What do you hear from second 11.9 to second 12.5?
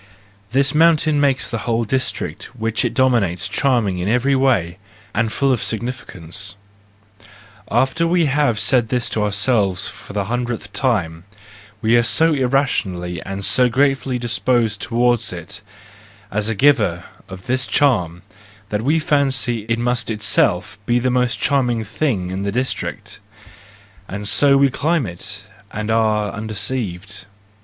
are so